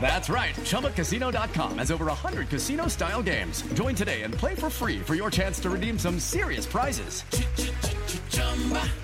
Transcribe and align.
That's 0.00 0.30
right. 0.30 0.54
ChumbaCasino.com 0.54 1.78
has 1.78 1.90
over 1.90 2.06
100 2.06 2.48
casino 2.48 2.88
style 2.88 3.22
games. 3.22 3.62
Join 3.74 3.94
today 3.94 4.22
and 4.22 4.32
play 4.32 4.54
for 4.54 4.70
free 4.70 5.00
for 5.00 5.14
your 5.14 5.30
chance 5.30 5.60
to 5.60 5.68
redeem 5.68 5.98
some 5.98 6.18
serious 6.18 6.64
prizes. 6.64 7.22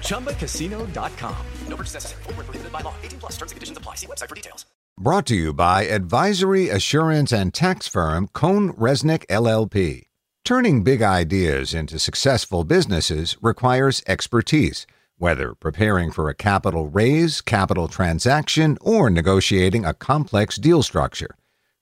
ChumbaCasino.com. 0.00 1.46
No 1.68 1.76
purchase 1.76 1.94
necessary. 1.94 2.22
Full 2.22 2.34
prohibited 2.34 2.72
by 2.72 2.80
law. 2.80 2.94
18 3.02 3.18
plus 3.18 3.32
terms 3.32 3.52
and 3.52 3.56
conditions 3.56 3.78
apply. 3.78 3.96
See 3.96 4.06
website 4.06 4.28
for 4.30 4.34
details. 4.34 4.64
Brought 4.96 5.26
to 5.26 5.34
you 5.34 5.52
by 5.52 5.82
advisory 5.86 6.68
assurance 6.68 7.32
and 7.32 7.52
tax 7.52 7.88
firm 7.88 8.28
CohnReznick 8.28 9.26
LLP. 9.26 10.04
Turning 10.44 10.84
big 10.84 11.02
ideas 11.02 11.74
into 11.74 11.98
successful 11.98 12.62
businesses 12.62 13.36
requires 13.42 14.02
expertise 14.06 14.86
whether 15.18 15.54
preparing 15.54 16.10
for 16.10 16.28
a 16.28 16.34
capital 16.34 16.88
raise, 16.88 17.40
capital 17.40 17.86
transaction, 17.88 18.76
or 18.80 19.10
negotiating 19.10 19.84
a 19.84 19.94
complex 19.94 20.56
deal 20.56 20.82
structure. 20.82 21.36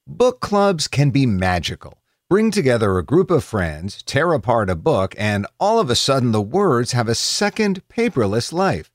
Book 0.06 0.38
clubs 0.38 0.86
can 0.86 1.10
be 1.10 1.26
magical. 1.26 1.98
Bring 2.30 2.52
together 2.52 2.96
a 2.96 3.04
group 3.04 3.32
of 3.32 3.42
friends, 3.42 4.00
tear 4.04 4.32
apart 4.32 4.70
a 4.70 4.76
book, 4.76 5.12
and 5.18 5.44
all 5.58 5.80
of 5.80 5.90
a 5.90 5.96
sudden 5.96 6.30
the 6.30 6.40
words 6.40 6.92
have 6.92 7.08
a 7.08 7.16
second 7.16 7.82
paperless 7.88 8.52
life. 8.52 8.92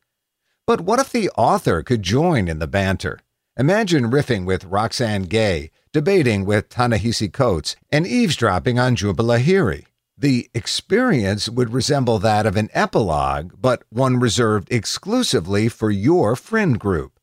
But 0.65 0.79
what 0.79 1.01
if 1.01 1.11
the 1.11 1.29
author 1.31 1.83
could 1.83 2.01
join 2.01 2.47
in 2.47 2.59
the 2.59 2.67
banter? 2.67 3.19
Imagine 3.57 4.09
riffing 4.09 4.45
with 4.45 4.63
Roxane 4.63 5.23
Gay, 5.23 5.71
debating 5.91 6.45
with 6.45 6.69
Ta-Nehisi 6.69 7.33
Coates, 7.33 7.75
and 7.89 8.07
eavesdropping 8.07 8.79
on 8.79 8.95
Jhumpa 8.95 9.25
Lahiri. 9.25 9.87
The 10.21 10.51
experience 10.53 11.49
would 11.49 11.73
resemble 11.73 12.19
that 12.19 12.45
of 12.45 12.55
an 12.55 12.69
epilogue, 12.73 13.53
but 13.59 13.81
one 13.89 14.19
reserved 14.19 14.71
exclusively 14.71 15.67
for 15.67 15.89
your 15.89 16.35
friend 16.35 16.79
group. 16.79 17.19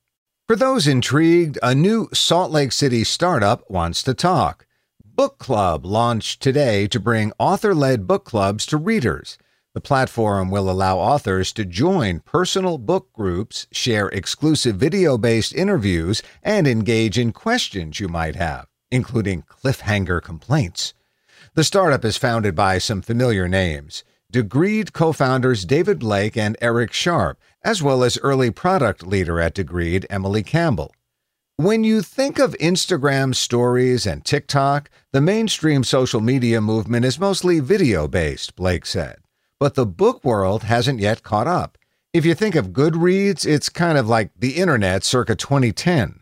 For 0.48 0.56
those 0.56 0.88
intrigued, 0.88 1.60
a 1.62 1.76
new 1.76 2.08
Salt 2.12 2.50
Lake 2.50 2.72
City 2.72 3.04
startup 3.04 3.62
wants 3.70 4.02
to 4.02 4.14
talk. 4.14 4.66
Book 5.04 5.38
Club 5.38 5.86
launched 5.86 6.42
today 6.42 6.88
to 6.88 6.98
bring 6.98 7.30
author 7.38 7.72
led 7.72 8.08
book 8.08 8.24
clubs 8.24 8.66
to 8.66 8.76
readers. 8.76 9.38
The 9.74 9.80
platform 9.80 10.50
will 10.50 10.68
allow 10.68 10.98
authors 10.98 11.52
to 11.52 11.64
join 11.64 12.18
personal 12.18 12.78
book 12.78 13.12
groups, 13.12 13.68
share 13.70 14.08
exclusive 14.08 14.74
video 14.74 15.16
based 15.16 15.54
interviews, 15.54 16.20
and 16.42 16.66
engage 16.66 17.16
in 17.16 17.30
questions 17.30 18.00
you 18.00 18.08
might 18.08 18.34
have, 18.34 18.66
including 18.90 19.42
cliffhanger 19.42 20.20
complaints. 20.20 20.94
The 21.58 21.64
startup 21.64 22.04
is 22.04 22.16
founded 22.16 22.54
by 22.54 22.78
some 22.78 23.02
familiar 23.02 23.48
names 23.48 24.04
Degreed 24.32 24.92
co 24.92 25.12
founders 25.12 25.64
David 25.64 25.98
Blake 25.98 26.36
and 26.36 26.56
Eric 26.60 26.92
Sharp, 26.92 27.40
as 27.64 27.82
well 27.82 28.04
as 28.04 28.16
early 28.18 28.52
product 28.52 29.04
leader 29.04 29.40
at 29.40 29.56
Degreed, 29.56 30.06
Emily 30.08 30.44
Campbell. 30.44 30.94
When 31.56 31.82
you 31.82 32.00
think 32.00 32.38
of 32.38 32.52
Instagram 32.60 33.34
stories 33.34 34.06
and 34.06 34.24
TikTok, 34.24 34.88
the 35.10 35.20
mainstream 35.20 35.82
social 35.82 36.20
media 36.20 36.60
movement 36.60 37.04
is 37.04 37.18
mostly 37.18 37.58
video 37.58 38.06
based, 38.06 38.54
Blake 38.54 38.86
said. 38.86 39.16
But 39.58 39.74
the 39.74 39.84
book 39.84 40.24
world 40.24 40.62
hasn't 40.62 41.00
yet 41.00 41.24
caught 41.24 41.48
up. 41.48 41.76
If 42.12 42.24
you 42.24 42.36
think 42.36 42.54
of 42.54 42.68
Goodreads, 42.68 43.44
it's 43.44 43.68
kind 43.68 43.98
of 43.98 44.08
like 44.08 44.30
the 44.38 44.58
internet 44.58 45.02
circa 45.02 45.34
2010. 45.34 46.20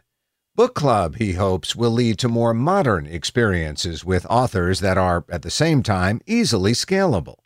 Book 0.57 0.75
Club, 0.75 1.17
he 1.17 1.35
hopes, 1.35 1.77
will 1.77 1.91
lead 1.91 2.19
to 2.19 2.31
more 2.31 2.55
modern 2.55 3.05
experiences 3.07 4.07
with 4.07 4.25
authors 4.31 4.81
that 4.81 4.97
are, 4.97 5.23
at 5.29 5.43
the 5.43 5.51
same 5.51 5.83
time, 5.83 6.23
easily 6.27 6.73
scalable. 6.73 7.37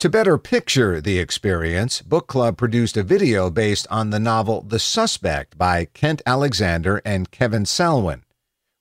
To 0.00 0.08
better 0.08 0.36
picture 0.38 1.00
the 1.00 1.20
experience, 1.20 2.02
Book 2.02 2.26
Club 2.26 2.56
produced 2.56 2.96
a 2.96 3.04
video 3.04 3.48
based 3.48 3.86
on 3.92 4.10
the 4.10 4.18
novel 4.18 4.60
The 4.60 4.80
Suspect 4.80 5.56
by 5.56 5.84
Kent 5.84 6.20
Alexander 6.26 7.00
and 7.04 7.30
Kevin 7.30 7.62
Salwen. 7.62 8.22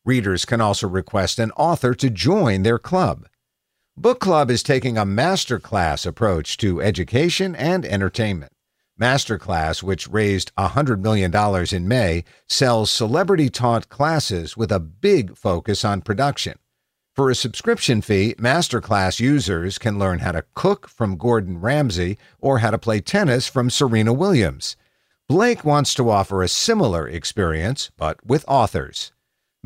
Readers 0.04 0.44
can 0.44 0.60
also 0.60 0.88
request 0.88 1.38
an 1.38 1.52
author 1.52 1.94
to 1.94 2.10
join 2.10 2.64
their 2.64 2.80
club. 2.80 3.28
Book 3.96 4.20
Club 4.20 4.50
is 4.50 4.64
taking 4.64 4.98
a 4.98 5.06
masterclass 5.06 6.08
approach 6.08 6.58
to 6.58 6.82
education 6.82 7.56
and 7.56 7.86
entertainment. 7.86 8.54
Masterclass, 9.00 9.82
which 9.82 10.08
raised 10.08 10.54
$100 10.56 11.00
million 11.00 11.34
in 11.72 11.88
May, 11.88 12.24
sells 12.48 12.92
celebrity 12.92 13.50
taught 13.50 13.90
classes 13.90 14.56
with 14.56 14.72
a 14.72 14.80
big 14.80 15.36
focus 15.36 15.84
on 15.84 16.02
production. 16.02 16.58
For 17.14 17.30
a 17.30 17.36
subscription 17.36 18.02
fee, 18.02 18.36
Masterclass 18.38 19.20
users 19.20 19.78
can 19.78 20.00
learn 20.00 20.20
how 20.20 20.32
to 20.32 20.46
cook 20.54 20.88
from 20.88 21.18
Gordon 21.18 21.60
Ramsay 21.60 22.18
or 22.40 22.60
how 22.60 22.72
to 22.72 22.78
play 22.78 23.02
tennis 23.02 23.48
from 23.48 23.70
Serena 23.70 24.14
Williams. 24.14 24.78
Blake 25.28 25.66
wants 25.66 25.94
to 25.96 26.10
offer 26.10 26.42
a 26.42 26.48
similar 26.48 27.08
experience, 27.08 27.92
but 27.98 28.26
with 28.26 28.46
authors. 28.48 29.12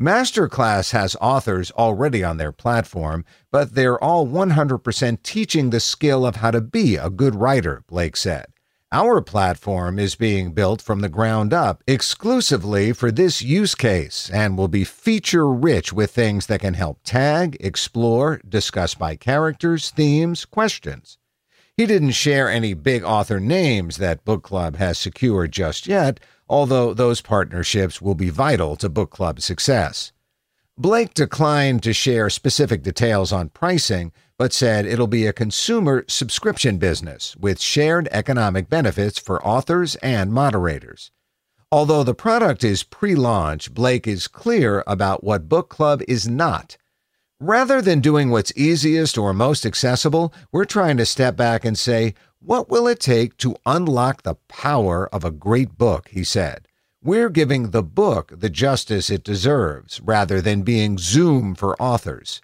Masterclass 0.00 0.90
has 0.90 1.16
authors 1.20 1.70
already 1.70 2.22
on 2.22 2.36
their 2.36 2.52
platform, 2.52 3.24
but 3.50 3.74
they're 3.74 4.02
all 4.02 4.26
100% 4.26 5.22
teaching 5.22 5.70
the 5.70 5.80
skill 5.80 6.26
of 6.26 6.36
how 6.36 6.50
to 6.50 6.60
be 6.60 6.96
a 6.96 7.08
good 7.08 7.34
writer, 7.34 7.82
Blake 7.86 8.16
said. 8.16 8.46
Our 8.92 9.20
platform 9.20 9.98
is 9.98 10.14
being 10.14 10.52
built 10.52 10.80
from 10.80 11.00
the 11.00 11.08
ground 11.08 11.52
up 11.52 11.82
exclusively 11.88 12.92
for 12.92 13.10
this 13.10 13.42
use 13.42 13.74
case 13.74 14.30
and 14.32 14.56
will 14.56 14.68
be 14.68 14.84
feature 14.84 15.50
rich 15.50 15.92
with 15.92 16.12
things 16.12 16.46
that 16.46 16.60
can 16.60 16.74
help 16.74 17.00
tag, 17.02 17.56
explore, 17.58 18.40
discuss 18.48 18.94
by 18.94 19.16
characters, 19.16 19.90
themes, 19.90 20.44
questions. 20.44 21.18
He 21.76 21.84
didn't 21.84 22.12
share 22.12 22.48
any 22.48 22.74
big 22.74 23.02
author 23.02 23.40
names 23.40 23.96
that 23.96 24.24
Book 24.24 24.44
Club 24.44 24.76
has 24.76 24.98
secured 24.98 25.50
just 25.50 25.88
yet, 25.88 26.20
although 26.48 26.94
those 26.94 27.20
partnerships 27.20 28.00
will 28.00 28.14
be 28.14 28.30
vital 28.30 28.76
to 28.76 28.88
Book 28.88 29.10
Club's 29.10 29.44
success. 29.44 30.12
Blake 30.78 31.12
declined 31.12 31.82
to 31.82 31.92
share 31.92 32.30
specific 32.30 32.84
details 32.84 33.32
on 33.32 33.48
pricing, 33.48 34.12
but 34.38 34.52
said 34.52 34.86
it'll 34.86 35.06
be 35.06 35.26
a 35.26 35.32
consumer 35.32 36.04
subscription 36.08 36.78
business 36.78 37.36
with 37.36 37.60
shared 37.60 38.08
economic 38.10 38.68
benefits 38.68 39.18
for 39.18 39.44
authors 39.46 39.96
and 39.96 40.32
moderators. 40.32 41.10
Although 41.72 42.04
the 42.04 42.14
product 42.14 42.62
is 42.62 42.82
pre 42.82 43.14
launch, 43.14 43.74
Blake 43.74 44.06
is 44.06 44.28
clear 44.28 44.84
about 44.86 45.24
what 45.24 45.48
Book 45.48 45.68
Club 45.68 46.02
is 46.06 46.28
not. 46.28 46.76
Rather 47.40 47.82
than 47.82 48.00
doing 48.00 48.30
what's 48.30 48.52
easiest 48.56 49.18
or 49.18 49.34
most 49.34 49.66
accessible, 49.66 50.32
we're 50.52 50.64
trying 50.64 50.96
to 50.96 51.04
step 51.04 51.36
back 51.36 51.64
and 51.64 51.78
say, 51.78 52.14
what 52.40 52.68
will 52.68 52.86
it 52.86 53.00
take 53.00 53.36
to 53.38 53.56
unlock 53.66 54.22
the 54.22 54.36
power 54.48 55.08
of 55.12 55.24
a 55.24 55.30
great 55.30 55.76
book? 55.76 56.08
He 56.08 56.22
said. 56.22 56.68
We're 57.02 57.28
giving 57.28 57.70
the 57.70 57.82
book 57.82 58.32
the 58.34 58.48
justice 58.48 59.10
it 59.10 59.24
deserves 59.24 60.00
rather 60.00 60.40
than 60.40 60.62
being 60.62 60.96
Zoom 60.98 61.54
for 61.54 61.80
authors. 61.82 62.40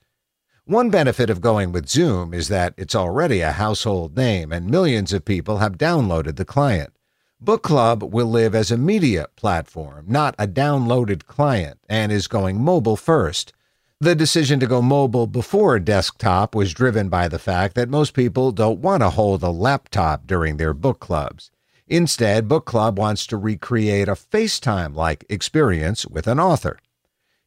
One 0.73 0.89
benefit 0.89 1.29
of 1.29 1.43
going 1.43 1.71
with 1.71 1.87
Zoom 1.87 2.33
is 2.33 2.49
that 2.49 2.73
it's 2.79 2.95
already 2.95 3.43
a 3.43 3.53
household 3.53 4.17
name 4.17 4.51
and 4.53 4.71
millions 4.71 5.13
of 5.13 5.23
people 5.23 5.59
have 5.59 5.77
downloaded 5.77 6.37
the 6.37 6.47
client. 6.47 6.95
Book 7.39 7.63
Club 7.63 8.03
will 8.03 8.29
live 8.29 8.55
as 8.55 8.71
a 8.71 8.79
media 8.79 9.27
platform, 9.37 10.07
not 10.09 10.35
a 10.39 10.49
downloaded 10.49 11.27
client, 11.27 11.79
and 11.91 12.11
is 12.11 12.27
going 12.27 12.59
mobile 12.59 12.97
first. 12.97 13.53
The 14.01 14.15
decision 14.15 14.61
to 14.61 14.67
go 14.67 14.81
mobile 14.81 15.27
before 15.27 15.79
desktop 15.79 16.55
was 16.55 16.73
driven 16.73 17.11
by 17.11 17.29
the 17.29 17.39
fact 17.39 17.75
that 17.75 17.91
most 17.91 18.15
people 18.15 18.51
don't 18.51 18.81
want 18.81 19.03
to 19.03 19.11
hold 19.11 19.43
a 19.43 19.51
laptop 19.51 20.27
during 20.27 20.57
their 20.57 20.73
book 20.73 21.01
clubs. 21.01 21.51
Instead, 21.87 22.49
Book 22.49 22.65
Club 22.65 22.99
wants 22.99 23.27
to 23.27 23.37
recreate 23.37 24.09
a 24.09 24.13
FaceTime 24.13 24.95
like 24.95 25.27
experience 25.29 26.07
with 26.07 26.27
an 26.27 26.41
author. 26.41 26.79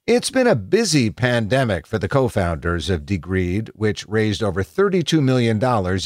It's 0.08 0.30
been 0.30 0.46
a 0.46 0.56
busy 0.56 1.10
pandemic 1.10 1.88
for 1.88 1.98
the 1.98 2.08
co 2.08 2.28
founders 2.28 2.92
of 2.92 3.08
Degreed, 3.08 3.70
which 3.74 4.08
raised 4.08 4.44
over 4.44 4.62
$32 4.62 5.20
million 5.20 5.58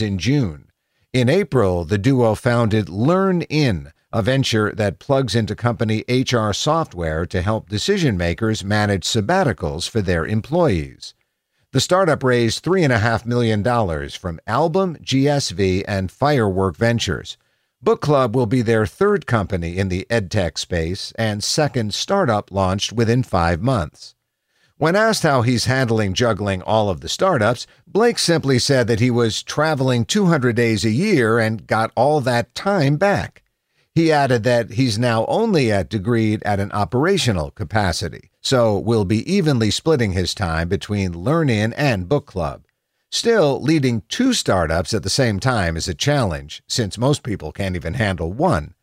in 0.02 0.18
June. 0.18 0.72
In 1.12 1.28
April, 1.28 1.84
the 1.84 1.98
duo 1.98 2.34
founded 2.34 2.88
LearnIn, 2.88 3.92
a 4.14 4.22
venture 4.22 4.72
that 4.72 5.00
plugs 5.00 5.36
into 5.36 5.54
company 5.54 6.06
HR 6.08 6.54
software 6.54 7.26
to 7.26 7.42
help 7.42 7.68
decision 7.68 8.16
makers 8.16 8.64
manage 8.64 9.04
sabbaticals 9.04 9.90
for 9.90 10.02
their 10.02 10.26
employees. 10.26 11.14
The 11.74 11.82
startup 11.82 12.24
raised 12.24 12.64
$3.5 12.64 13.26
million 13.26 13.62
from 14.12 14.40
Album, 14.48 14.96
GSV, 15.04 15.84
and 15.86 16.10
Firework 16.10 16.78
Ventures. 16.78 17.36
Book 17.82 18.02
Club 18.02 18.36
will 18.36 18.46
be 18.46 18.62
their 18.62 18.86
third 18.86 19.26
company 19.26 19.78
in 19.78 19.88
the 19.88 20.06
edtech 20.10 20.58
space 20.58 21.14
and 21.18 21.42
second 21.42 21.94
startup 21.94 22.52
launched 22.52 22.92
within 22.92 23.24
five 23.24 23.62
months. 23.62 24.16
When 24.76 24.98
asked 24.98 25.24
how 25.24 25.44
he's 25.44 25.64
handling 25.64 26.14
juggling 26.14 26.62
all 26.62 26.90
of 26.90 27.00
the 27.00 27.08
startups, 27.08 27.68
Blake 27.88 28.20
simply 28.20 28.60
said 28.60 28.88
that 28.88 29.00
he 29.00 29.10
was 29.10 29.42
traveling 29.42 30.04
200 30.04 30.58
days 30.58 30.84
a 30.84 30.90
year 30.90 31.40
and 31.40 31.66
got 31.66 31.94
all 31.96 32.20
that 32.20 32.54
time 32.54 32.98
back. 32.98 33.44
He 33.96 34.12
added 34.12 34.44
that 34.44 34.72
he's 34.72 35.00
now 35.00 35.26
only 35.28 35.72
at 35.72 35.90
Degreed 35.90 36.42
at 36.44 36.60
an 36.60 36.74
operational 36.74 37.52
capacity, 37.52 38.30
so 38.42 38.78
will 38.78 39.06
be 39.06 39.30
evenly 39.32 39.72
splitting 39.72 40.12
his 40.12 40.34
time 40.34 40.68
between 40.68 41.14
LearnIn 41.14 41.74
and 41.78 42.10
Book 42.10 42.26
Club. 42.26 42.66
Still, 43.12 43.60
leading 43.60 44.04
two 44.08 44.34
startups 44.34 44.94
at 44.94 45.02
the 45.02 45.10
same 45.10 45.40
time 45.40 45.76
is 45.76 45.88
a 45.88 45.96
challenge, 45.96 46.62
since 46.68 46.98
most 46.98 47.24
people 47.24 47.52
can't 47.52 47.76
even 47.76 47.96
handle 47.96 48.32
one. 48.32 48.76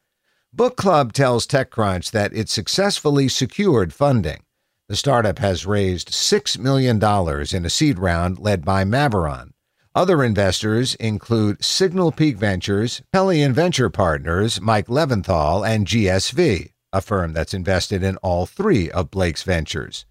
Book 0.53 0.77
Club 0.77 1.13
tells 1.13 1.47
TechCrunch 1.47 2.11
that 2.11 2.33
it 2.33 2.49
successfully 2.49 3.29
secured 3.29 3.93
funding. 3.93 4.43
The 4.89 4.97
startup 4.97 5.39
has 5.39 5.67
raised 5.67 6.11
$6 6.11 6.59
million 6.59 6.97
in 6.97 7.65
a 7.65 7.71
seed 7.71 7.99
round 7.99 8.39
led 8.39 8.65
by 8.65 8.85
Maveron. 8.85 9.51
Other 9.95 10.23
investors 10.23 10.95
include 10.97 11.65
Signal 11.65 12.13
Peak 12.13 12.37
Ventures, 12.37 13.03
Pelion 13.13 13.53
Venture 13.53 13.91
Partners, 13.91 14.61
Mike 14.61 14.89
Leventhal, 14.89 15.67
and 15.67 15.87
GSV, 15.87 16.73
a 16.93 17.01
firm 17.01 17.33
that's 17.33 17.55
invested 17.55 18.03
in 18.03 18.17
all 18.19 18.45
three 18.45 18.91
of 18.91 19.11
Blake's 19.11 19.43
ventures. 19.43 20.05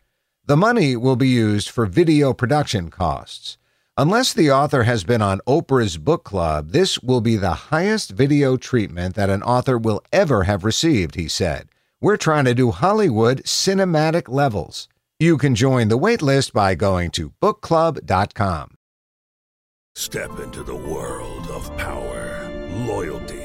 The 0.46 0.58
money 0.58 0.96
will 0.96 1.16
be 1.16 1.28
used 1.28 1.70
for 1.70 1.86
video 1.86 2.34
production 2.34 2.90
costs. 2.90 3.58
Unless 3.98 4.34
the 4.34 4.52
author 4.52 4.84
has 4.84 5.06
been 5.06 5.22
on 5.22 5.40
Oprah's 5.48 5.98
book 5.98 6.26
club, 6.26 6.72
this 6.72 7.00
will 7.00 7.22
be 7.22 7.38
the 7.38 7.72
highest 7.72 8.12
video 8.12 8.58
treatment 8.58 9.16
that 9.16 9.30
an 9.30 9.42
author 9.42 9.78
will 9.78 10.02
ever 10.12 10.44
have 10.44 10.66
received, 10.66 11.16
he 11.16 11.30
said. 11.30 11.70
We're 12.02 12.18
trying 12.18 12.44
to 12.44 12.54
do 12.54 12.72
Hollywood 12.72 13.44
cinematic 13.44 14.28
levels. 14.28 14.90
You 15.18 15.38
can 15.38 15.56
join 15.56 15.88
the 15.88 15.98
waitlist 15.98 16.52
by 16.52 16.76
going 16.76 17.10
to 17.12 17.32
bookclub.com. 17.42 18.76
Step 19.96 20.40
into 20.40 20.62
the 20.64 20.76
world 20.76 21.48
of 21.48 21.76
power, 21.78 22.52
loyalty, 22.86 23.45